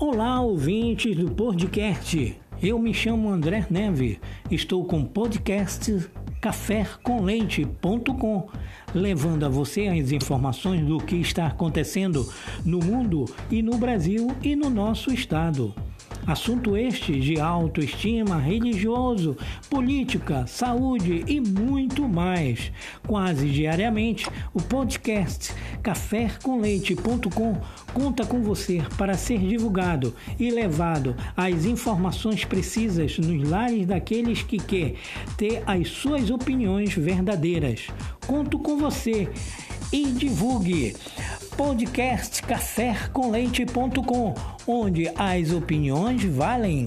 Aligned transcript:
Olá, 0.00 0.40
ouvintes 0.40 1.16
do 1.16 1.28
podcast. 1.28 2.36
Eu 2.62 2.78
me 2.78 2.94
chamo 2.94 3.30
André 3.30 3.66
Neve. 3.68 4.20
Estou 4.48 4.84
com 4.84 5.00
o 5.00 5.08
podcast 5.08 6.08
cafécomleite.com, 6.40 8.48
levando 8.94 9.44
a 9.44 9.48
você 9.48 9.88
as 9.88 10.12
informações 10.12 10.86
do 10.86 10.98
que 10.98 11.16
está 11.16 11.48
acontecendo 11.48 12.32
no 12.64 12.78
mundo 12.78 13.24
e 13.50 13.60
no 13.60 13.76
Brasil 13.76 14.28
e 14.40 14.54
no 14.54 14.70
nosso 14.70 15.12
estado. 15.12 15.74
Assunto 16.28 16.76
este 16.76 17.18
de 17.18 17.40
autoestima, 17.40 18.36
religioso, 18.36 19.34
política, 19.70 20.46
saúde 20.46 21.24
e 21.26 21.40
muito 21.40 22.06
mais. 22.06 22.70
Quase 23.06 23.48
diariamente, 23.48 24.26
o 24.52 24.60
podcast 24.60 25.54
cafécomleite.com 25.82 27.56
conta 27.94 28.26
com 28.26 28.42
você 28.42 28.82
para 28.98 29.14
ser 29.14 29.38
divulgado 29.38 30.14
e 30.38 30.50
levado 30.50 31.16
as 31.34 31.64
informações 31.64 32.44
precisas 32.44 33.18
nos 33.18 33.48
lares 33.48 33.86
daqueles 33.86 34.42
que 34.42 34.58
quer 34.58 34.96
ter 35.38 35.62
as 35.66 35.88
suas 35.88 36.30
opiniões 36.30 36.92
verdadeiras. 36.92 37.86
Conto 38.26 38.58
com 38.58 38.76
você 38.76 39.30
e 39.90 40.04
divulgue 40.12 40.94
podcast 41.58 42.40
cafécomleite.com, 42.44 44.34
onde 44.64 45.10
as 45.16 45.50
opiniões 45.52 46.22
valem. 46.22 46.86